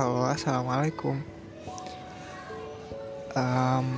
Halo, 0.00 0.24
assalamualaikum. 0.24 1.12
Um, 3.36 3.88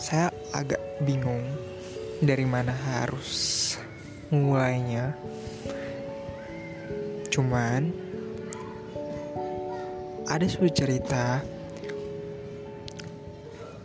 saya 0.00 0.32
agak 0.56 0.80
bingung 1.04 1.44
dari 2.24 2.48
mana 2.48 2.72
harus 2.72 3.76
mulainya. 4.32 5.12
Cuman 7.28 7.92
ada 10.24 10.48
sebuah 10.48 10.72
cerita 10.72 11.44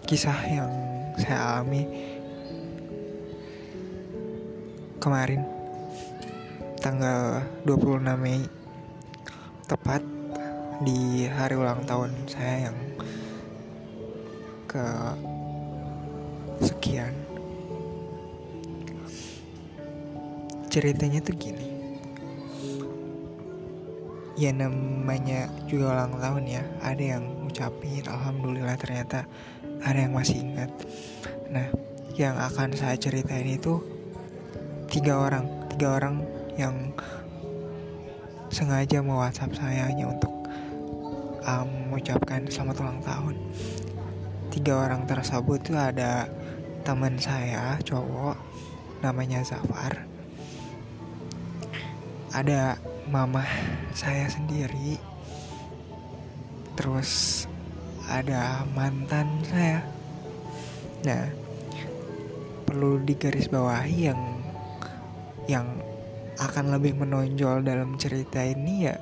kisah 0.07 0.39
yang 0.47 0.71
saya 1.19 1.59
alami 1.59 1.83
kemarin 5.03 5.43
tanggal 6.79 7.43
26 7.67 7.99
Mei 8.15 8.62
tepat 9.73 10.05
di 10.85 11.25
hari 11.25 11.57
ulang 11.57 11.81
tahun 11.89 12.13
saya 12.29 12.69
yang 12.69 12.77
ke 14.69 14.85
sekian 16.61 17.13
ceritanya 20.69 21.25
tuh 21.25 21.33
gini. 21.37 21.69
Ya 24.33 24.49
namanya 24.49 25.49
juga 25.69 25.93
ulang 25.93 26.21
tahun 26.21 26.43
ya. 26.49 26.63
Ada 26.81 27.17
yang 27.17 27.23
ngucapin 27.45 28.05
alhamdulillah 28.05 28.77
ternyata 28.77 29.25
ada 29.81 29.97
yang 29.97 30.13
masih 30.13 30.41
ingat. 30.41 30.69
Nah 31.49 31.69
yang 32.13 32.37
akan 32.37 32.77
saya 32.77 32.97
ceritain 32.97 33.45
itu 33.49 33.81
tiga 34.89 35.17
orang. 35.17 35.45
Tiga 35.73 35.97
orang 35.97 36.25
yang 36.57 36.93
sengaja 38.53 39.01
mau 39.01 39.17
WhatsApp 39.17 39.57
saya 39.57 39.89
hanya 39.89 40.13
untuk 40.13 40.29
um, 41.41 41.69
mengucapkan 41.89 42.45
selamat 42.45 42.85
ulang 42.85 43.01
tahun. 43.01 43.35
Tiga 44.53 44.77
orang 44.77 45.09
tersebut 45.09 45.57
itu 45.65 45.73
ada 45.73 46.29
teman 46.85 47.17
saya 47.17 47.81
cowok 47.81 48.37
namanya 49.01 49.41
Zafar. 49.41 50.05
Ada 52.29 52.77
mama 53.09 53.41
saya 53.97 54.29
sendiri. 54.29 55.01
Terus 56.77 57.43
ada 58.05 58.61
mantan 58.77 59.41
saya. 59.49 59.81
Nah, 61.01 61.25
perlu 62.69 63.01
digarisbawahi 63.01 63.97
yang 64.13 64.21
yang 65.49 65.82
akan 66.41 66.73
lebih 66.73 66.97
menonjol 66.97 67.61
dalam 67.61 67.93
cerita 68.01 68.41
ini 68.41 68.89
ya? 68.89 68.97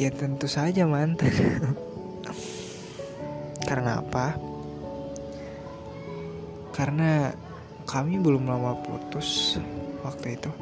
Ya 0.00 0.08
tentu 0.08 0.48
saja 0.48 0.88
mantan 0.88 1.28
karena 3.68 4.00
apa? 4.00 4.40
Karena 6.72 7.36
kami 7.84 8.16
belum 8.16 8.48
lama 8.48 8.80
putus 8.80 9.60
waktu 10.00 10.40
itu. 10.40 10.52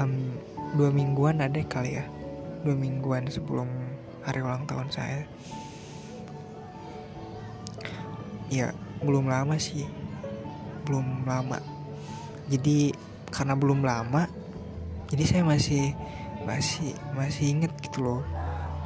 Um, 0.00 0.32
dua 0.74 0.88
mingguan 0.88 1.44
ada 1.44 1.60
kali 1.68 2.00
ya. 2.00 2.08
Dua 2.64 2.72
mingguan 2.72 3.28
sebelum 3.28 3.68
hari 4.24 4.40
ulang 4.40 4.64
tahun 4.64 4.88
saya. 4.88 5.28
Ya 8.48 8.72
belum 9.04 9.28
lama 9.28 9.60
sih. 9.60 9.84
Belum 10.88 11.28
lama 11.28 11.73
jadi 12.50 12.92
karena 13.32 13.54
belum 13.56 13.82
lama 13.82 14.30
jadi 15.14 15.24
saya 15.30 15.42
masih 15.46 15.94
masih 16.42 16.90
masih 17.14 17.44
inget 17.54 17.72
gitu 17.80 18.02
loh. 18.02 18.22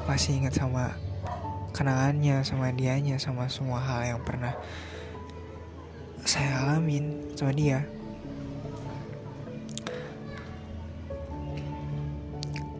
Masih 0.04 0.36
inget 0.36 0.52
sama 0.56 0.92
kenangannya 1.72 2.44
sama 2.44 2.68
dianya 2.68 3.16
sama 3.16 3.48
semua 3.48 3.80
hal 3.80 4.16
yang 4.16 4.20
pernah 4.20 4.52
saya 6.28 6.64
alamin 6.64 7.32
sama 7.32 7.52
dia. 7.56 7.80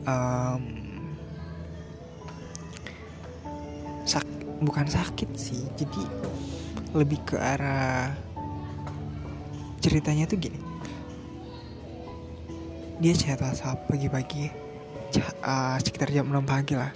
Um, 0.09 0.62
sak 4.09 4.25
bukan 4.65 4.88
sakit 4.88 5.28
sih 5.37 5.69
jadi 5.77 6.03
lebih 6.97 7.21
ke 7.28 7.37
arah 7.37 8.17
ceritanya 9.84 10.25
tuh 10.25 10.41
gini 10.41 10.68
dia 12.98 13.14
chat 13.14 13.38
WhatsApp 13.38 13.86
pagi-pagi 13.86 14.50
uh, 15.47 15.78
sekitar 15.78 16.10
jam 16.10 16.26
6 16.26 16.42
pagi 16.42 16.75
lah. 16.75 16.91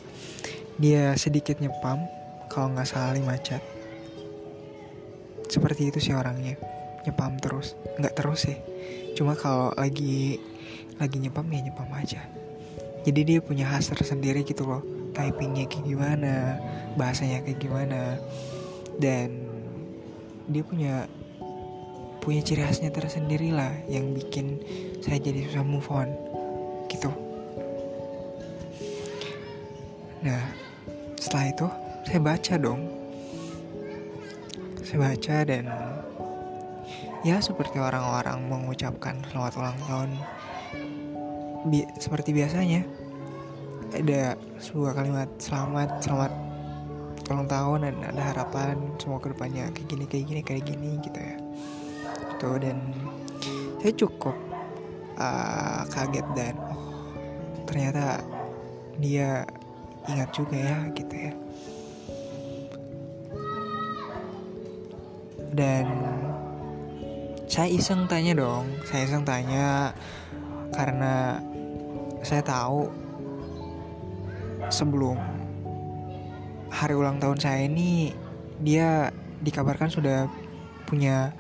Dia 0.75 1.15
sedikit 1.15 1.63
nyepam 1.63 2.03
kalau 2.51 2.75
nggak 2.75 2.91
salah 2.91 3.15
5 3.15 3.47
chat. 3.47 3.63
Seperti 5.47 5.95
itu 5.95 6.03
sih 6.03 6.11
orangnya 6.11 6.59
nyepam 7.07 7.39
terus. 7.39 7.79
Nggak 8.03 8.15
terus 8.19 8.51
sih 8.51 8.59
cuma 9.13 9.37
kalau 9.37 9.71
lagi 9.77 10.41
lagi 10.99 11.23
nyepam 11.23 11.47
ya 11.55 11.61
nyepam 11.63 11.91
aja. 11.95 12.23
Jadi 13.07 13.21
dia 13.23 13.39
punya 13.39 13.71
khas 13.71 13.95
tersendiri 13.95 14.43
gitu 14.43 14.67
loh 14.67 14.83
typingnya 15.15 15.71
kayak 15.71 15.87
gimana 15.87 16.59
bahasanya 16.99 17.47
kayak 17.47 17.63
gimana. 17.63 18.19
Dan 18.99 19.39
dia 20.51 20.67
punya 20.67 21.07
punya 22.23 22.39
ciri 22.39 22.63
khasnya 22.63 22.95
tersendiri 22.95 23.51
lah 23.51 23.75
yang 23.91 24.15
bikin 24.15 24.63
saya 25.03 25.19
jadi 25.19 25.43
susah 25.51 25.67
move 25.67 25.91
on 25.91 26.07
gitu. 26.87 27.11
Nah 30.23 30.43
setelah 31.19 31.47
itu 31.51 31.67
saya 32.07 32.21
baca 32.23 32.55
dong. 32.55 32.81
Saya 34.87 34.99
baca 35.11 35.37
dan 35.43 35.65
ya 37.27 37.43
seperti 37.43 37.83
orang-orang 37.83 38.39
mengucapkan 38.47 39.19
selamat 39.31 39.53
ulang 39.59 39.79
tahun 39.87 40.11
Bi 41.71 41.87
seperti 42.03 42.35
biasanya 42.35 42.83
ada 43.95 44.35
sebuah 44.59 44.99
kalimat 44.99 45.31
selamat 45.39 46.03
selamat 46.03 46.33
ulang 47.31 47.47
tahun 47.47 47.79
dan 47.87 47.97
ada 48.11 48.23
harapan 48.35 48.77
semua 48.99 49.23
ke 49.23 49.31
depannya 49.31 49.71
kayak 49.71 49.87
gini 49.87 50.05
kayak 50.11 50.25
gini 50.27 50.41
kayak 50.43 50.65
gini 50.67 50.91
gitu 51.07 51.19
ya 51.23 51.32
gitu. 52.43 52.59
Dan 52.59 52.79
saya 53.79 53.93
cukup 53.95 54.35
uh, 55.15 55.87
kaget 55.87 56.27
dan 56.35 56.55
oh 56.59 56.83
ternyata 57.71 58.27
dia 58.99 59.47
ingat 60.11 60.35
juga 60.35 60.59
ya 60.59 60.79
gitu 60.99 61.15
ya. 61.15 61.33
Dan 65.53 65.87
saya 67.47 67.69
iseng 67.69 68.09
tanya 68.09 68.33
dong 68.33 68.65
saya 68.89 69.05
iseng 69.05 69.29
tanya 69.29 69.93
karena 70.73 71.37
saya 72.25 72.41
tahu 72.41 72.89
sebelum 74.73 75.21
hari 76.73 76.97
ulang 76.97 77.21
tahun 77.21 77.37
saya 77.37 77.69
ini 77.69 78.17
dia 78.65 79.13
dikabarkan 79.45 79.93
sudah 79.93 80.25
punya 80.89 81.37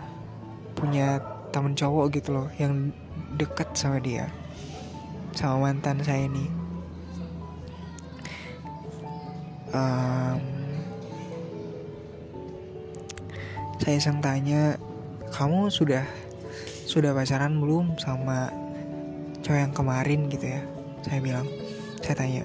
punya 0.74 1.20
temen 1.52 1.76
cowok 1.76 2.16
gitu 2.16 2.32
loh 2.32 2.48
yang 2.56 2.92
deket 3.36 3.68
sama 3.76 4.00
dia 4.00 4.32
sama 5.32 5.68
mantan 5.68 6.00
saya 6.04 6.28
ini. 6.28 6.46
Um, 9.72 10.40
saya 13.80 13.96
iseng 13.96 14.20
tanya 14.20 14.76
kamu 15.32 15.72
sudah 15.72 16.04
sudah 16.84 17.16
pacaran 17.16 17.56
belum 17.56 17.96
sama 17.96 18.52
cowok 19.40 19.58
yang 19.58 19.72
kemarin? 19.72 20.28
Gitu 20.28 20.46
ya 20.52 20.60
saya 21.04 21.20
bilang. 21.25 21.48
Saya 22.02 22.14
tanya. 22.18 22.44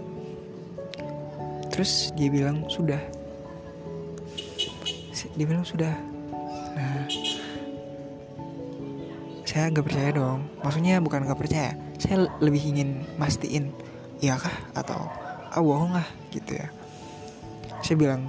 Terus 1.74 2.16
dia 2.16 2.30
bilang 2.32 2.64
sudah. 2.72 3.02
Dia 5.38 5.46
bilang 5.46 5.68
sudah 5.68 5.94
saya 9.58 9.74
gak 9.74 9.90
percaya 9.90 10.14
dong. 10.14 10.46
Maksudnya 10.62 11.02
bukan 11.02 11.26
gak 11.26 11.42
percaya 11.42 11.74
saya 11.98 12.30
lebih 12.38 12.62
ingin 12.62 13.02
mastiin 13.18 13.74
iya 14.22 14.38
kah? 14.38 14.54
Atau 14.78 15.02
ah 15.50 15.58
bohong 15.58 15.98
lah 15.98 16.06
gitu 16.30 16.62
ya. 16.62 16.70
Saya 17.82 17.98
bilang 17.98 18.22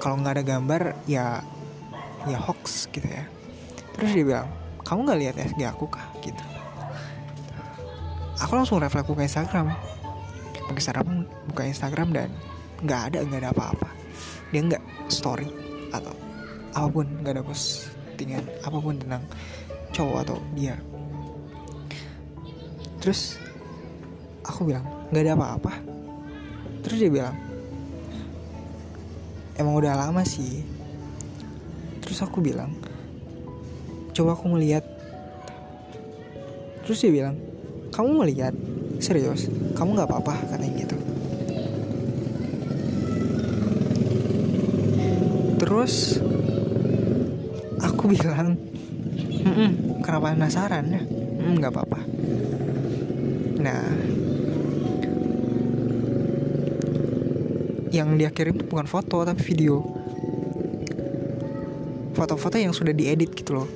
kalau 0.00 0.20
nggak 0.20 0.40
ada 0.40 0.44
gambar 0.44 0.82
ya 1.04 1.44
ya 2.24 2.38
hoax 2.40 2.88
gitu 2.96 3.04
ya. 3.04 3.28
Terus 3.92 4.10
dia 4.16 4.24
bilang 4.24 4.48
kamu 4.88 5.00
nggak 5.04 5.20
lihat 5.20 5.34
SG 5.52 5.60
aku 5.68 5.84
kah? 5.92 6.08
Gitu. 6.24 6.40
Aku 8.40 8.56
langsung 8.56 8.80
refleks 8.80 9.04
buka 9.04 9.28
Instagram. 9.28 9.68
Pakai 10.64 10.80
Instagram 10.80 11.28
buka 11.52 11.62
Instagram 11.68 12.08
dan 12.16 12.28
nggak 12.80 13.00
ada 13.12 13.18
nggak 13.20 13.40
ada 13.44 13.50
apa-apa. 13.52 13.88
Dia 14.48 14.64
nggak 14.64 15.12
story 15.12 15.52
atau 15.92 16.16
apa 16.72 16.88
pun 16.88 17.04
nggak 17.20 17.36
ada 17.36 17.44
post 17.44 17.93
postingan 18.14 18.46
apa 18.62 18.78
pun 18.78 18.94
tentang 18.94 19.26
cowok 19.90 20.18
atau 20.22 20.38
dia. 20.54 20.78
Terus 23.02 23.42
aku 24.46 24.70
bilang 24.70 24.86
nggak 25.10 25.22
ada 25.26 25.34
apa-apa. 25.34 25.74
Terus 26.86 27.02
dia 27.02 27.10
bilang 27.10 27.34
emang 29.58 29.74
udah 29.74 29.98
lama 29.98 30.22
sih. 30.22 30.62
Terus 32.06 32.22
aku 32.22 32.38
bilang 32.38 32.70
coba 34.14 34.38
aku 34.38 34.46
melihat 34.54 34.86
terus 36.86 37.02
dia 37.02 37.10
bilang 37.10 37.34
kamu 37.90 38.22
melihat 38.22 38.54
serius? 39.02 39.50
Kamu 39.74 39.98
nggak 39.98 40.06
apa-apa? 40.06 40.54
katanya 40.54 40.86
gitu. 40.86 40.96
Terus 45.58 46.22
aku 48.04 48.20
bilang 48.20 48.60
Mm-mm, 49.16 50.04
kenapa 50.04 50.36
penasaran 50.36 50.92
ya. 50.92 51.00
Nggak 51.40 51.72
mm, 51.72 51.76
apa-apa. 51.80 52.00
Nah 53.64 53.80
yang 57.88 58.20
dia 58.20 58.28
kirim 58.28 58.60
tuh 58.60 58.68
bukan 58.68 58.84
foto 58.84 59.24
tapi 59.24 59.40
video. 59.40 59.80
Foto-foto 62.12 62.60
yang 62.60 62.76
sudah 62.76 62.92
diedit 62.92 63.32
gitu 63.32 63.64
loh. 63.64 63.68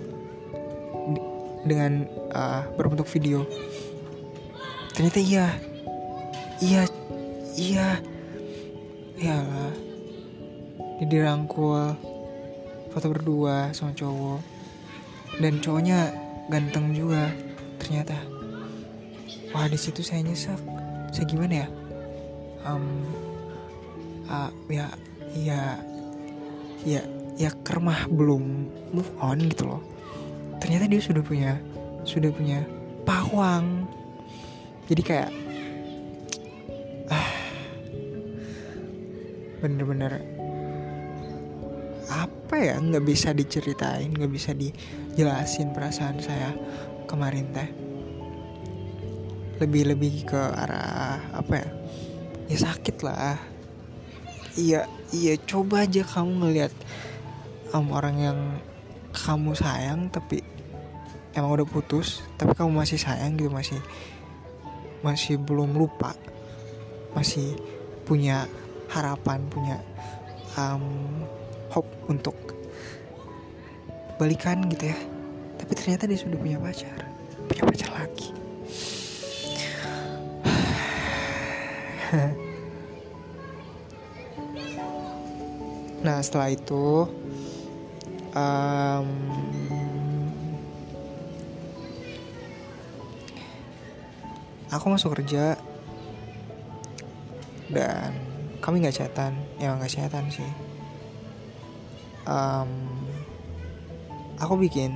Dengan 1.64 2.04
uh, 2.28 2.68
berbentuk 2.76 3.08
video. 3.08 3.48
Ternyata 4.92 5.24
iya. 5.24 5.56
Iya 6.60 6.84
iya. 7.56 7.88
Dia 11.00 11.06
dirangkul 11.08 11.96
foto 12.98 13.14
berdua 13.14 13.70
sama 13.70 13.94
cowok. 13.94 14.42
Dan 15.38 15.62
cowoknya 15.62 16.10
ganteng 16.50 16.90
juga 16.90 17.30
ternyata. 17.78 18.18
Wah 19.54 19.70
di 19.70 19.78
situ 19.78 20.02
saya 20.02 20.26
nyesek. 20.26 20.58
Saya 21.14 21.24
gimana 21.30 21.62
ya? 21.62 21.68
Um, 22.66 23.06
uh, 24.26 24.50
ya 24.66 24.90
ya 25.38 25.78
ya 26.82 27.06
ya 27.38 27.50
kermah 27.62 28.10
belum 28.10 28.66
move 28.90 29.12
on 29.22 29.46
gitu 29.46 29.70
loh. 29.70 29.82
Ternyata 30.58 30.90
dia 30.90 30.98
sudah 30.98 31.22
punya 31.22 31.54
sudah 32.02 32.34
punya 32.34 32.66
pawang. 33.06 33.86
Jadi 34.90 35.02
kayak 35.06 35.30
ah 37.14 37.30
bener-bener 39.62 40.18
apa 42.08 42.56
ya 42.56 42.80
nggak 42.80 43.04
bisa 43.04 43.36
diceritain 43.36 44.08
nggak 44.08 44.32
bisa 44.32 44.56
dijelasin 44.56 45.76
perasaan 45.76 46.18
saya 46.24 46.56
kemarin 47.04 47.52
teh. 47.52 47.68
Lebih 49.58 49.92
lebih 49.94 50.24
ke 50.24 50.40
arah 50.40 51.20
apa 51.36 51.54
ya 51.60 51.68
ya 52.48 52.56
sakit 52.64 52.96
lah. 53.04 53.36
Iya 54.58 54.88
iya 55.12 55.34
coba 55.38 55.84
aja 55.86 56.02
kamu 56.02 56.32
ngelihat 56.44 56.72
um, 57.72 57.92
orang 57.92 58.16
yang 58.18 58.38
kamu 59.12 59.56
sayang 59.56 60.08
tapi 60.12 60.40
emang 61.36 61.60
udah 61.60 61.68
putus 61.68 62.24
tapi 62.40 62.52
kamu 62.56 62.82
masih 62.82 62.98
sayang 63.00 63.36
gitu 63.38 63.50
masih 63.52 63.80
masih 65.00 65.38
belum 65.38 65.78
lupa 65.78 66.14
masih 67.14 67.54
punya 68.02 68.50
harapan 68.90 69.44
punya 69.46 69.76
um, 70.58 70.82
hope 71.72 71.88
untuk 72.08 72.34
balikan 74.18 74.64
gitu 74.72 74.90
ya. 74.90 74.98
Tapi 75.58 75.72
ternyata 75.74 76.06
dia 76.06 76.18
sudah 76.18 76.38
punya 76.38 76.58
pacar 76.58 77.08
punya 77.48 77.64
pacar 77.64 77.90
lagi. 77.96 78.28
Nah 85.98 86.22
setelah 86.22 86.54
itu 86.54 87.10
um, 88.30 89.08
Aku 94.70 94.94
masuk 94.94 95.18
kerja 95.18 95.58
Dan 97.66 98.14
kami 98.62 98.78
gak 98.78 98.94
chatan. 98.94 99.34
Ya 99.58 99.74
gak 99.74 99.90
chatan 99.90 100.30
sih 100.30 100.67
um, 102.28 102.70
Aku 104.38 104.54
bikin 104.54 104.94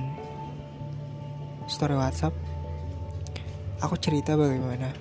Story 1.67 1.97
whatsapp. 1.97 2.31
Aku 3.83 3.99
cerita 3.99 4.39
bagaimana 4.39 4.93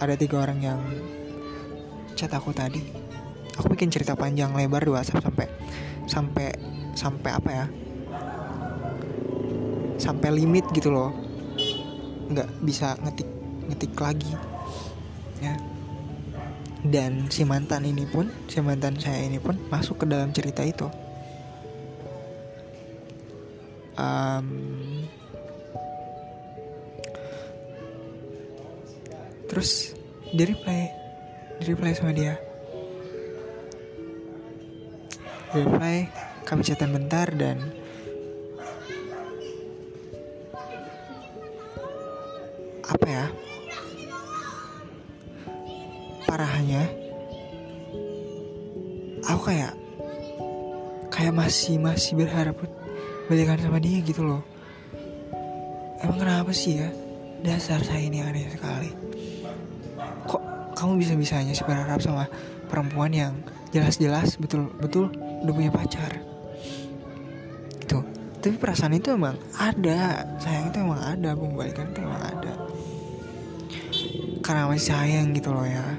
Ada 0.00 0.16
tiga 0.16 0.40
orang 0.40 0.58
yang 0.64 0.80
chat 2.16 2.32
aku 2.32 2.54
tadi. 2.56 2.80
Aku 3.60 3.68
bikin 3.68 3.92
cerita 3.92 4.16
panjang 4.16 4.54
lebar 4.56 4.80
di 4.80 4.92
WhatsApp 4.94 5.20
sampai 5.28 5.46
sampai 6.08 6.48
sampai 6.96 7.30
apa 7.36 7.50
ya? 7.52 7.66
Sampai 10.00 10.32
limit 10.32 10.64
gitu 10.72 10.88
loh. 10.88 11.12
Nggak 12.32 12.48
bisa 12.64 12.96
ngetik 13.04 13.28
ngetik 13.70 13.92
lagi 13.94 14.32
ya 15.40 15.54
dan 16.86 17.28
si 17.28 17.44
mantan 17.44 17.84
ini 17.84 18.08
pun 18.08 18.32
si 18.48 18.56
mantan 18.64 18.96
saya 18.96 19.20
ini 19.28 19.36
pun 19.36 19.56
masuk 19.68 20.00
ke 20.00 20.04
dalam 20.08 20.32
cerita 20.32 20.64
itu. 20.64 20.88
Um, 24.00 25.04
terus 29.44 29.92
dia 30.32 30.48
reply 30.48 30.88
di 31.60 31.64
reply 31.68 31.92
sama 31.92 32.16
dia. 32.16 32.40
Di 35.52 35.60
reply 35.60 36.08
kami 36.48 36.64
chatan 36.64 36.96
bentar 36.96 37.28
dan 37.36 37.60
masih 51.50 51.82
masih 51.82 52.14
berharap 52.14 52.62
balikan 53.26 53.58
sama 53.58 53.82
dia 53.82 53.98
gitu 54.06 54.22
loh. 54.22 54.38
Emang 55.98 56.22
kenapa 56.22 56.54
sih 56.54 56.78
ya? 56.78 56.94
Dasar 57.42 57.82
saya 57.82 58.06
ini 58.06 58.22
aneh 58.22 58.46
sekali. 58.46 58.94
Kamu 60.78 60.94
bisa 60.94 61.18
bisanya 61.18 61.50
sih 61.50 61.66
berharap 61.66 61.98
sama 61.98 62.30
perempuan 62.70 63.10
yang 63.10 63.34
jelas-jelas 63.74 64.38
betul-betul 64.38 65.10
udah 65.42 65.50
punya 65.50 65.74
pacar? 65.74 66.22
Itu 67.82 67.98
tapi 68.38 68.54
perasaan 68.54 68.94
itu 68.94 69.10
emang 69.10 69.34
ada. 69.58 70.22
Sayang 70.38 70.70
itu 70.70 70.78
emang 70.86 71.02
ada. 71.02 71.34
Pembalikan 71.34 71.90
itu 71.90 71.98
emang 71.98 72.22
ada. 72.30 72.52
Karena 74.38 74.70
masih 74.70 74.86
sayang 74.94 75.34
gitu 75.34 75.50
loh 75.50 75.66
ya. 75.66 75.98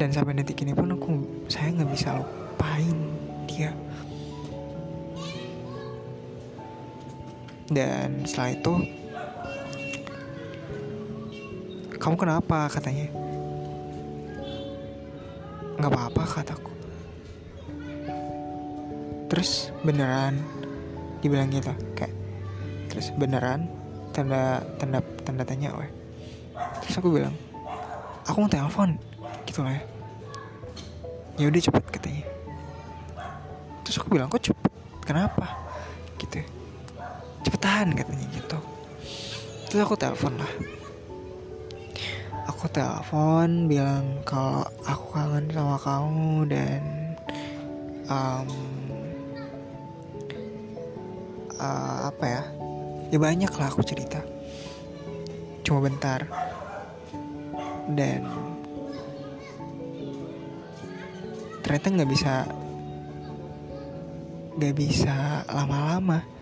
Dan 0.00 0.08
sampai 0.08 0.40
detik 0.40 0.64
ini 0.64 0.72
pun 0.72 0.88
aku 0.88 1.20
saya 1.52 1.68
nggak 1.68 1.90
bisa 1.92 2.16
lupain 2.16 2.96
dia 3.44 3.76
dan 7.70 8.26
setelah 8.26 8.50
itu 8.50 8.74
kamu 12.00 12.16
kenapa? 12.18 12.66
katanya. 12.66 13.06
Nggak 15.78 15.92
apa-apa 15.94 16.22
kataku. 16.26 16.72
Terus 19.30 19.70
beneran 19.86 20.42
dibilang 21.22 21.52
gitu 21.52 21.70
kayak 21.94 22.16
terus 22.90 23.12
beneran 23.14 23.68
tanda 24.10 24.64
tanda 24.80 24.98
tanda 25.22 25.44
tanya 25.46 25.70
weh. 25.78 25.92
Terus 26.82 26.98
aku 26.98 27.14
bilang 27.14 27.36
aku 28.26 28.42
mau 28.42 28.50
telepon 28.50 28.98
gitu 29.46 29.62
lah 29.62 29.78
ya. 29.78 29.82
Ya 31.38 31.46
udah 31.46 31.60
cepet 31.62 31.84
katanya. 31.94 32.24
Terus 33.86 33.96
aku 34.02 34.08
bilang 34.10 34.26
kok 34.26 34.42
cepet? 34.42 34.72
Kenapa 35.06 35.69
cepetan 37.44 37.96
katanya 37.96 38.26
gitu. 38.34 38.58
Terus 39.70 39.80
aku 39.86 39.94
telepon 39.94 40.34
lah. 40.40 40.52
Aku 42.50 42.66
telepon 42.68 43.70
bilang 43.70 44.20
kalau 44.26 44.66
aku 44.84 45.04
kangen 45.14 45.46
sama 45.54 45.76
kamu 45.78 46.34
dan 46.50 46.82
um, 48.10 48.50
uh, 51.56 52.10
apa 52.10 52.24
ya 52.26 52.42
ya 53.14 53.18
banyak 53.22 53.52
lah 53.54 53.68
aku 53.70 53.86
cerita. 53.86 54.20
Cuma 55.62 55.86
bentar. 55.86 56.26
Dan 57.90 58.26
ternyata 61.62 61.86
nggak 61.94 62.10
bisa 62.10 62.34
nggak 64.58 64.74
bisa 64.74 65.46
lama-lama 65.46 66.39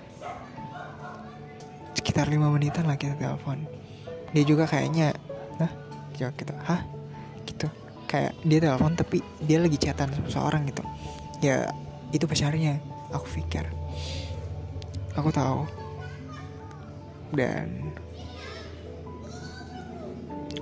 sekitar 2.08 2.32
lima 2.32 2.48
menitan 2.48 2.88
lah 2.88 2.96
kita 2.96 3.20
telepon. 3.20 3.68
Dia 4.32 4.40
juga 4.48 4.64
kayaknya 4.64 5.12
nah 5.60 5.68
jawab 6.16 6.40
gitu 6.40 6.56
hah? 6.56 6.80
Gitu. 7.44 7.68
Kayak 8.08 8.32
dia 8.48 8.58
telepon 8.64 8.96
tapi 8.96 9.20
dia 9.44 9.60
lagi 9.60 9.76
chatan 9.76 10.08
sama 10.16 10.32
seorang 10.32 10.64
gitu. 10.72 10.80
Ya 11.44 11.68
itu 12.08 12.24
pacarnya 12.24 12.80
aku 13.12 13.28
pikir. 13.36 13.68
Aku 15.20 15.28
tahu. 15.28 15.68
Dan 17.36 17.92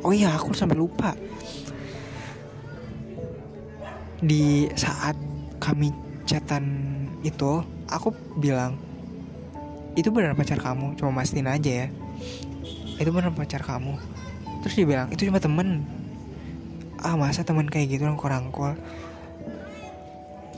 oh 0.02 0.10
iya 0.10 0.34
aku 0.34 0.50
sampai 0.50 0.74
lupa. 0.74 1.14
Di 4.18 4.66
saat 4.74 5.14
kami 5.62 5.94
chatan 6.26 6.66
itu 7.22 7.62
aku 7.86 8.10
bilang 8.34 8.82
itu 9.96 10.08
benar 10.12 10.36
pacar 10.36 10.60
kamu? 10.60 10.94
Cuma 11.00 11.10
mastiin 11.10 11.48
aja 11.48 11.72
ya? 11.84 11.88
Itu 13.00 13.10
benar 13.10 13.32
pacar 13.32 13.64
kamu. 13.64 13.96
Terus 14.62 14.74
dia 14.76 14.86
bilang 14.86 15.08
itu 15.10 15.26
cuma 15.26 15.40
temen. 15.40 15.82
Ah 17.00 17.16
masa 17.16 17.42
temen 17.42 17.66
kayak 17.66 17.96
gitu 17.96 18.08
orang 18.08 18.20
rangkul 18.20 18.72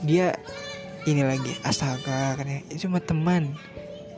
dia 0.03 0.35
ini 1.07 1.23
lagi 1.27 1.55
astaga 1.67 2.39
katanya 2.39 2.63
itu 2.71 2.87
cuma 2.87 3.03
teman 3.03 3.51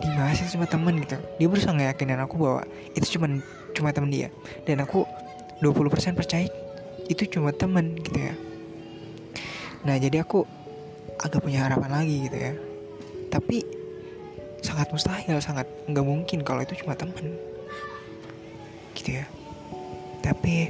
gimana 0.02 0.34
sih 0.34 0.50
cuma 0.50 0.66
teman 0.66 0.98
gitu. 0.98 1.18
Dia 1.38 1.48
berusaha 1.50 1.74
ngeyakinin 1.78 2.18
aku 2.22 2.36
bahwa 2.42 2.62
itu 2.98 3.18
cuma 3.18 3.38
cuma 3.78 3.94
teman 3.94 4.10
dia. 4.10 4.34
Dan 4.66 4.82
aku 4.82 5.06
20% 5.62 6.18
percaya 6.18 6.50
itu 7.06 7.22
cuma 7.30 7.54
teman 7.54 7.94
gitu 8.02 8.18
ya. 8.18 8.34
Nah 9.86 10.02
jadi 10.02 10.26
aku 10.26 10.46
agak 11.22 11.46
punya 11.46 11.70
harapan 11.70 12.02
lagi 12.02 12.16
gitu 12.26 12.38
ya. 12.38 12.54
Tapi 13.30 13.62
sangat 14.62 14.94
mustahil 14.94 15.42
sangat 15.42 15.66
nggak 15.90 16.06
mungkin 16.06 16.46
kalau 16.46 16.62
itu 16.62 16.78
cuma 16.86 16.94
teman 16.94 17.34
gitu 18.94 19.18
ya. 19.18 19.26
Tapi 20.22 20.70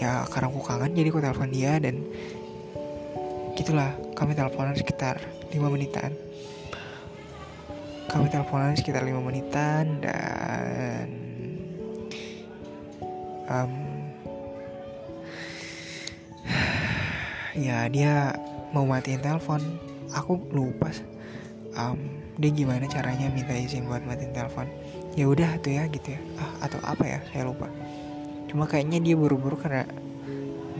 ya 0.00 0.24
karena 0.26 0.48
aku 0.48 0.60
kangen 0.64 0.96
jadi 0.96 1.08
aku 1.12 1.20
telepon 1.20 1.52
dia 1.52 1.76
dan 1.78 2.00
gitulah 3.54 3.92
kami 4.16 4.32
teleponan 4.32 4.72
sekitar 4.72 5.20
5 5.52 5.60
menitan. 5.68 6.16
Kami 8.08 8.26
teleponan 8.32 8.76
sekitar 8.76 9.04
5 9.04 9.20
menitan 9.20 10.00
dan 10.00 11.08
um, 13.48 13.72
ya 17.52 17.86
dia 17.92 18.32
mau 18.72 18.88
matiin 18.88 19.20
telepon. 19.20 19.60
Aku 20.12 20.36
lupa 20.52 20.92
um, 21.76 22.21
dia 22.40 22.50
gimana 22.52 22.88
caranya 22.88 23.28
minta 23.28 23.52
izin 23.52 23.84
buat 23.84 24.00
matiin 24.08 24.32
telepon? 24.32 24.64
Ya 25.12 25.28
udah 25.28 25.60
tuh 25.60 25.76
ya 25.76 25.84
gitu 25.92 26.16
ya. 26.16 26.20
Ah, 26.40 26.64
atau 26.64 26.80
apa 26.80 27.04
ya? 27.04 27.20
Saya 27.28 27.44
lupa. 27.44 27.68
Cuma 28.48 28.64
kayaknya 28.64 29.04
dia 29.04 29.14
buru-buru 29.16 29.60
karena 29.60 29.84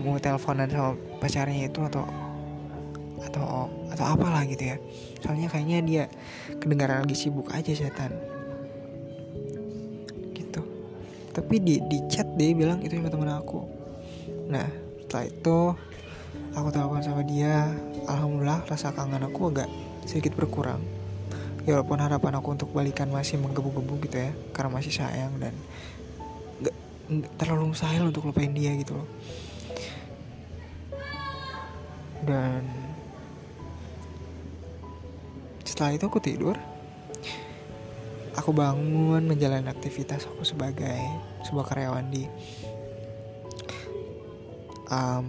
mau 0.01 0.17
teleponan 0.17 0.69
sama 0.73 0.97
pacarnya 1.21 1.69
itu 1.69 1.81
atau 1.85 2.09
atau 3.21 3.69
atau 3.93 4.05
apalah 4.09 4.49
gitu 4.49 4.73
ya. 4.73 4.77
Soalnya 5.21 5.53
kayaknya 5.53 5.79
dia 5.85 6.05
kedengaran 6.57 7.05
lagi 7.05 7.17
sibuk 7.17 7.53
aja 7.53 7.73
setan. 7.77 8.17
Gitu. 10.33 10.61
Tapi 11.37 11.55
di 11.61 11.85
di 11.85 11.99
chat 12.09 12.33
dia 12.33 12.57
bilang 12.57 12.81
itu 12.81 12.97
cuma 12.97 13.13
temen 13.13 13.29
aku. 13.29 13.61
Nah 14.49 14.73
setelah 15.05 15.29
itu 15.29 15.59
aku 16.57 16.69
telepon 16.73 17.05
sama 17.05 17.23
dia. 17.29 17.69
Alhamdulillah 18.09 18.65
rasa 18.65 18.89
kangen 18.97 19.29
aku 19.29 19.53
agak 19.53 19.69
sedikit 20.09 20.33
berkurang 20.35 21.02
ya 21.63 21.79
walaupun 21.79 22.03
harapan 22.03 22.33
aku 22.43 22.49
untuk 22.59 22.69
balikan 22.75 23.07
masih 23.11 23.39
menggebu-gebu 23.39 24.03
gitu 24.11 24.17
ya 24.19 24.33
karena 24.51 24.71
masih 24.75 24.91
sayang 24.91 25.31
dan 25.39 25.55
nggak 27.13 27.35
terlalu 27.37 27.75
mustahil 27.75 28.09
untuk 28.09 28.25
lupain 28.27 28.51
dia 28.51 28.73
gitu 28.79 28.97
loh. 28.97 29.09
Dan 32.23 32.63
setelah 35.67 35.99
itu 35.99 36.05
aku 36.07 36.21
tidur. 36.23 36.57
Aku 38.33 38.49
bangun 38.57 39.29
menjalani 39.29 39.69
aktivitas 39.69 40.25
aku 40.25 40.41
sebagai 40.41 41.05
sebuah 41.45 41.69
karyawan 41.69 42.09
di 42.09 42.25
um, 44.89 45.27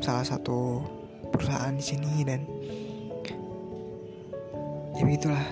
salah 0.00 0.24
satu 0.24 0.80
perusahaan 1.28 1.76
di 1.76 1.84
sini 1.84 2.24
dan 2.24 2.40
ya 5.00 5.08
begitulah 5.08 5.46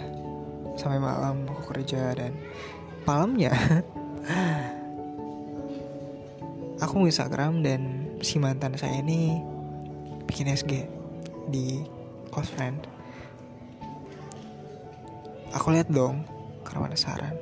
sampai 0.77 1.01
malam 1.01 1.49
aku 1.49 1.73
kerja 1.73 2.13
dan 2.13 2.37
malamnya 3.09 3.49
aku 6.85 7.09
Instagram 7.09 7.65
dan 7.65 8.13
si 8.21 8.37
mantan 8.37 8.77
saya 8.77 9.01
ini 9.01 9.41
bikin 10.29 10.53
SG 10.53 10.85
di 11.49 11.81
close 12.29 12.53
friend 12.53 12.99
Aku 15.57 15.73
lihat 15.73 15.89
dong 15.89 16.29
karena 16.61 16.85
penasaran. 16.87 17.37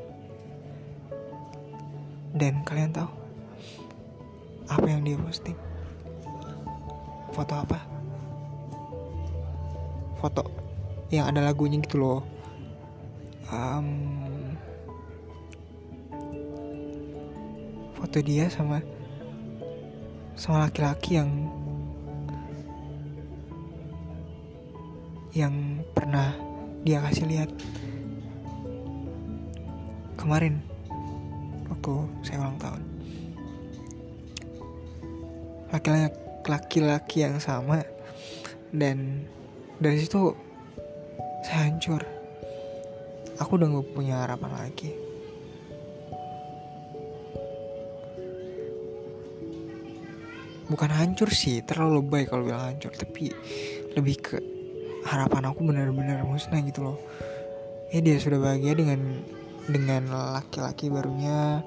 Dan 2.31 2.63
kalian 2.63 2.95
tahu 2.95 3.11
apa 4.71 4.87
yang 4.87 5.03
dia 5.03 5.19
posting? 5.19 5.59
Foto 7.35 7.55
apa? 7.59 7.83
Foto 10.23 10.66
yang 11.11 11.31
ada 11.31 11.43
lagunya 11.45 11.79
gitu 11.83 12.03
loh. 12.03 12.21
Um, 13.47 13.89
foto 17.97 18.19
dia 18.21 18.51
sama 18.51 18.83
sama 20.37 20.69
laki-laki 20.69 21.17
yang 21.17 21.31
yang 25.37 25.85
pernah 25.97 26.33
dia 26.85 27.01
kasih 27.03 27.29
lihat 27.29 27.51
kemarin 30.21 30.61
waktu 31.69 31.95
saya 32.25 32.41
ulang 32.47 32.59
tahun 32.61 32.83
laki-laki 36.47 37.27
yang 37.27 37.37
sama 37.43 37.83
dan 38.73 39.29
dari 39.83 40.01
situ 40.01 40.33
saya 41.47 41.71
hancur. 41.71 42.03
Aku 43.39 43.55
udah 43.55 43.71
gak 43.71 43.95
punya 43.95 44.27
harapan 44.27 44.51
lagi. 44.51 44.91
Bukan 50.67 50.91
hancur 50.91 51.31
sih 51.31 51.63
terlalu 51.63 52.03
baik 52.03 52.35
kalau 52.35 52.51
bilang 52.51 52.75
hancur 52.75 52.91
tapi 52.91 53.31
lebih 53.95 54.19
ke 54.19 54.37
harapan 55.07 55.47
aku 55.47 55.63
benar-benar 55.63 56.27
musnah 56.27 56.59
gitu 56.67 56.83
loh. 56.83 56.99
Ya 57.95 58.03
dia 58.03 58.19
sudah 58.19 58.43
bahagia 58.43 58.75
dengan 58.75 59.23
dengan 59.71 60.11
laki-laki 60.11 60.91
barunya. 60.91 61.63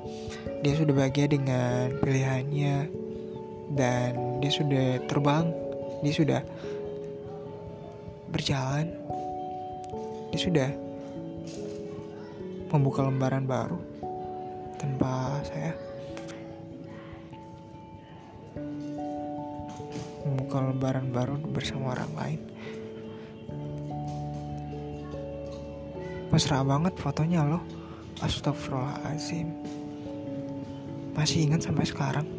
Dia 0.59 0.75
sudah 0.75 0.91
bahagia 0.91 1.31
dengan 1.31 1.95
pilihannya. 2.03 2.75
Dan 3.79 4.43
dia 4.43 4.51
sudah 4.51 4.99
terbang. 5.07 5.47
Dia 6.03 6.11
sudah 6.11 6.41
berjalan 8.27 8.91
dia 10.29 10.39
sudah. 10.39 10.69
Membuka 12.69 13.01
lembaran 13.01 13.49
baru 13.49 13.81
tanpa 14.77 15.41
saya. 15.41 15.73
Membuka 20.23 20.57
lembaran 20.63 21.09
baru 21.09 21.35
bersama 21.49 21.97
orang 21.97 22.13
lain. 22.13 22.39
Mesra 26.29 26.61
banget 26.61 26.93
fotonya 27.01 27.41
loh. 27.43 27.63
Astagfirullahaladzim. 28.21 29.49
Masih 31.17 31.49
ingat 31.49 31.65
sampai 31.65 31.83
sekarang 31.89 32.38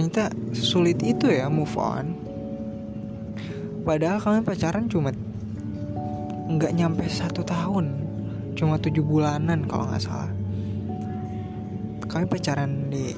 Ternyata 0.00 0.32
sulit 0.56 0.96
itu 1.04 1.28
ya 1.28 1.52
move 1.52 1.76
on. 1.76 2.16
Padahal 3.84 4.16
kami 4.16 4.40
pacaran 4.40 4.88
cuma 4.88 5.12
nggak 6.48 6.72
nyampe 6.72 7.04
satu 7.04 7.44
tahun. 7.44 8.00
Cuma 8.56 8.80
tujuh 8.80 9.04
bulanan 9.04 9.68
kalau 9.68 9.92
nggak 9.92 10.00
salah. 10.00 10.32
Kami 12.08 12.24
pacaran 12.32 12.88
di 12.88 13.12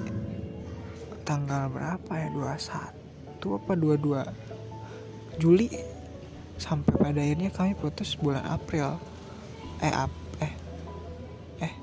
tanggal 1.22 1.70
berapa 1.70 2.12
ya? 2.18 2.34
21 2.34 3.46
apa 3.62 3.72
22 3.78 5.38
Juli. 5.38 5.70
Sampai 6.58 6.98
pada 6.98 7.22
akhirnya 7.22 7.54
kami 7.54 7.78
putus 7.78 8.18
bulan 8.18 8.42
April. 8.42 8.98
Eh 9.78 9.94
ap 9.94 10.10
eh 10.42 10.52
eh 11.62 11.74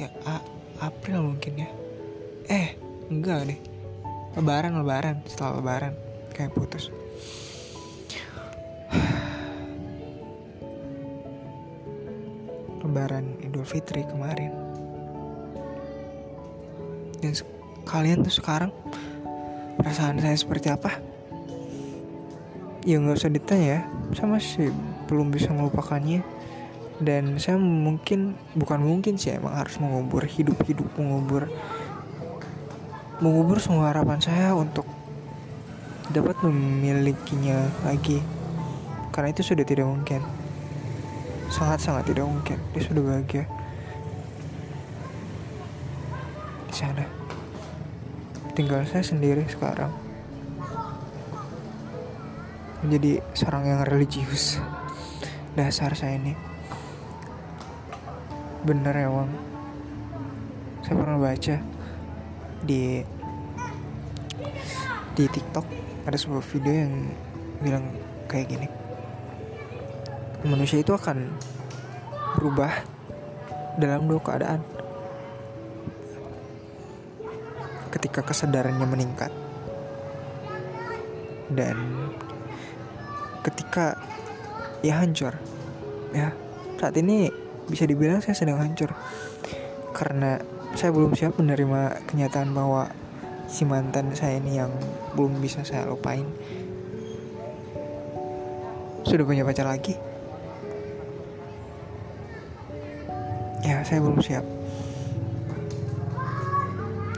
ya 0.00 0.08
A, 0.24 0.40
April 0.88 1.36
mungkin 1.36 1.68
ya. 1.68 1.68
Eh 2.48 2.80
enggak 3.12 3.52
deh 3.52 3.73
lebaran 4.34 4.74
lebaran 4.82 5.16
setelah 5.30 5.62
lebaran. 5.62 5.94
Kayak 6.34 6.50
putus. 6.58 6.90
Lebaran 12.82 13.38
Idul 13.40 13.62
Fitri 13.62 14.02
kemarin. 14.02 14.50
Dan 17.22 17.32
kalian 17.86 18.26
tuh 18.26 18.34
sekarang 18.34 18.74
perasaan 19.78 20.18
saya 20.18 20.36
seperti 20.36 20.68
apa? 20.68 20.98
Ya 22.84 23.00
nggak 23.00 23.16
usah 23.16 23.32
ditanya 23.32 23.66
ya. 23.66 23.80
Saya 24.18 24.28
masih 24.28 24.68
belum 25.06 25.30
bisa 25.30 25.54
melupakannya. 25.54 26.20
Dan 26.98 27.38
saya 27.42 27.58
mungkin 27.58 28.38
bukan 28.54 28.82
mungkin 28.82 29.18
sih 29.18 29.34
emang 29.34 29.58
harus 29.58 29.78
mengubur 29.82 30.22
hidup-hidup 30.26 30.86
mengubur 30.94 31.50
mengubur 33.22 33.62
semua 33.62 33.94
harapan 33.94 34.18
saya 34.18 34.50
untuk 34.58 34.86
dapat 36.10 36.34
memilikinya 36.42 37.70
lagi. 37.86 38.18
Karena 39.14 39.30
itu 39.30 39.46
sudah 39.46 39.62
tidak 39.62 39.86
mungkin. 39.86 40.20
Sangat-sangat 41.54 42.10
tidak 42.10 42.26
mungkin. 42.26 42.58
Dia 42.74 42.82
sudah 42.82 43.02
bahagia. 43.02 43.44
Di 46.66 46.74
sana. 46.74 47.04
Tinggal 48.58 48.82
saya 48.90 49.06
sendiri 49.06 49.46
sekarang. 49.46 49.94
Menjadi 52.82 53.22
seorang 53.38 53.64
yang 53.70 53.80
religius. 53.86 54.58
Dasar 55.54 55.94
saya 55.94 56.18
ini. 56.18 56.34
Bener 58.66 58.96
ya 58.96 59.08
Wang? 59.12 59.30
Saya 60.82 60.94
pernah 60.98 61.16
baca 61.22 61.73
di 62.64 63.04
di 65.14 65.24
TikTok. 65.28 65.66
Ada 66.04 66.16
sebuah 66.20 66.44
video 66.44 66.74
yang 66.74 66.94
bilang 67.60 67.84
kayak 68.28 68.50
gini. 68.50 68.68
Manusia 70.44 70.80
itu 70.84 70.92
akan 70.92 71.32
berubah 72.36 72.84
dalam 73.80 74.04
dua 74.04 74.20
keadaan. 74.20 74.60
Ketika 77.94 78.20
kesadarannya 78.26 78.84
meningkat. 78.84 79.32
Dan 81.48 82.10
ketika 83.44 84.00
ya 84.80 85.04
hancur 85.04 85.36
ya 86.16 86.32
saat 86.80 86.96
ini 86.96 87.28
bisa 87.68 87.84
dibilang 87.88 88.20
saya 88.20 88.36
sedang 88.36 88.60
hancur. 88.60 88.92
Karena 89.94 90.36
saya 90.74 90.90
belum 90.90 91.14
siap 91.14 91.38
menerima 91.38 92.02
kenyataan 92.10 92.50
bahwa 92.50 92.90
si 93.46 93.62
mantan 93.62 94.10
saya 94.10 94.42
ini 94.42 94.58
yang 94.58 94.74
belum 95.14 95.38
bisa 95.38 95.62
saya 95.62 95.86
lupain. 95.86 96.26
Sudah 99.06 99.22
punya 99.22 99.46
pacar 99.46 99.70
lagi? 99.70 99.94
Ya 103.62 103.86
saya 103.86 104.02
belum 104.02 104.18
siap. 104.18 104.42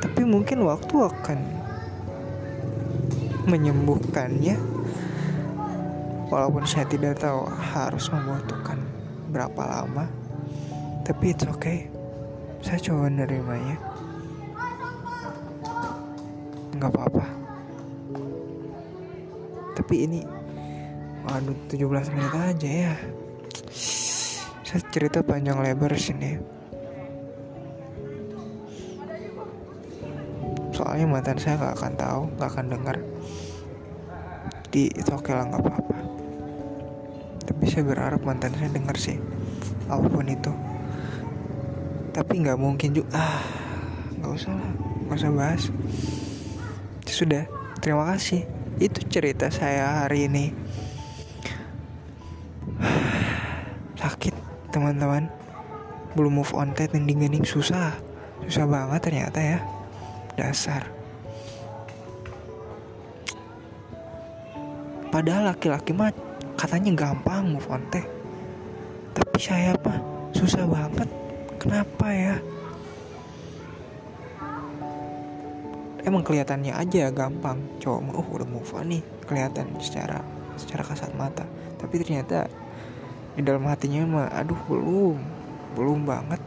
Tapi 0.04 0.20
mungkin 0.28 0.60
waktu 0.68 0.94
akan 1.00 1.38
menyembuhkannya 3.48 4.60
walaupun 6.28 6.68
saya 6.68 6.84
tidak 6.92 7.24
tahu 7.24 7.48
harus 7.48 8.04
membutuhkan 8.12 8.84
berapa 9.32 9.62
lama. 9.64 10.04
Tapi 11.08 11.32
it's 11.32 11.48
okay 11.48 11.95
saya 12.66 12.82
coba 12.82 13.06
menerimanya 13.06 13.78
nggak 16.74 16.90
apa-apa. 16.90 17.24
Tapi 19.78 19.94
ini 20.02 20.26
waduh 21.22 21.54
17 21.70 22.10
menit 22.10 22.34
aja 22.34 22.70
ya. 22.90 22.94
Saya 24.66 24.82
cerita 24.90 25.22
panjang 25.22 25.62
lebar 25.62 25.94
sini. 25.94 26.42
Soalnya 30.74 31.06
mantan 31.06 31.38
saya 31.38 31.62
nggak 31.62 31.74
akan 31.78 31.92
tahu 31.94 32.22
nggak 32.34 32.50
akan 32.50 32.66
dengar. 32.66 32.96
Di 34.74 34.90
itu 34.90 35.10
oke 35.14 35.30
lah 35.30 35.46
nggak 35.54 35.62
apa-apa. 35.62 35.98
Tapi 37.46 37.62
saya 37.70 37.86
berharap 37.86 38.26
mantan 38.26 38.58
saya 38.58 38.74
dengar 38.74 38.98
sih 38.98 39.22
apa 39.86 40.02
pun 40.10 40.26
itu 40.26 40.50
tapi 42.16 42.40
nggak 42.40 42.56
mungkin 42.56 42.96
juga 42.96 43.12
ah 43.12 43.44
nggak 44.16 44.32
usah 44.32 44.52
lah. 44.56 44.72
Nggak 45.04 45.18
usah 45.20 45.32
bahas. 45.36 45.62
Sudah. 47.04 47.44
Terima 47.84 48.08
kasih. 48.08 48.48
Itu 48.80 49.04
cerita 49.04 49.52
saya 49.52 50.08
hari 50.08 50.24
ini. 50.24 50.56
Sakit 54.00 54.32
teman-teman. 54.72 55.28
Belum 56.16 56.40
move 56.40 56.56
on 56.56 56.72
teh. 56.72 56.88
Gending-gending 56.88 57.44
susah. 57.44 57.92
Susah 58.48 58.64
banget 58.64 59.12
ternyata 59.12 59.36
ya. 59.36 59.60
Dasar. 60.40 60.88
Padahal 65.12 65.52
laki-laki 65.52 65.92
mah 65.92 66.16
katanya 66.56 66.96
gampang 66.96 67.52
move 67.52 67.68
on 67.68 67.84
teh. 67.92 68.08
Tapi 69.12 69.36
saya 69.36 69.76
mah 69.84 70.00
susah 70.32 70.64
banget 70.64 71.25
kenapa 71.56 72.06
ya? 72.12 72.36
Emang 76.06 76.22
kelihatannya 76.22 76.70
aja 76.70 77.10
gampang. 77.10 77.58
Cowok 77.82 78.00
mah 78.06 78.14
oh 78.14 78.28
udah 78.30 78.46
move 78.46 78.70
on 78.78 78.94
nih. 78.94 79.02
Kelihatan 79.26 79.74
secara 79.82 80.22
secara 80.54 80.86
kasat 80.86 81.10
mata. 81.18 81.42
Tapi 81.82 81.98
ternyata 81.98 82.46
di 83.34 83.42
dalam 83.42 83.66
hatinya 83.66 84.06
mah 84.06 84.28
aduh 84.30 84.60
belum. 84.70 85.18
Belum 85.74 86.06
banget. 86.06 86.38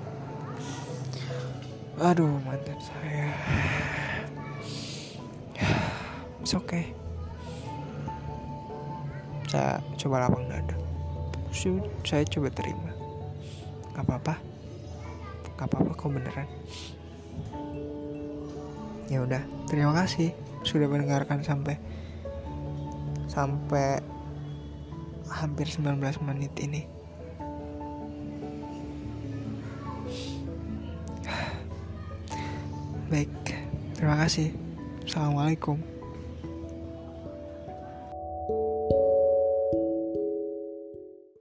Aduh 1.99 2.39
mantan 2.47 2.79
saya. 2.79 3.27
It's 6.39 6.55
okay. 6.55 6.95
Saya 9.51 9.83
coba 9.99 10.23
lapang 10.23 10.47
dada. 10.47 10.75
Saya 12.07 12.23
coba 12.23 12.47
terima. 12.53 12.95
Gak 13.91 14.07
apa-apa 14.07 14.48
Gak 15.59 15.67
apa-apa 15.67 15.91
kok 15.91 16.07
beneran. 16.07 16.47
Ya 19.11 19.19
udah 19.19 19.43
terima 19.67 19.91
kasih 19.91 20.31
sudah 20.63 20.87
mendengarkan 20.87 21.43
sampai 21.43 21.75
sampai 23.27 23.99
hampir 25.27 25.67
19 25.67 25.99
menit 26.23 26.55
ini. 26.63 26.87
Baik 33.11 33.35
terima 33.99 34.15
kasih. 34.23 34.55
Assalamualaikum 35.03 35.98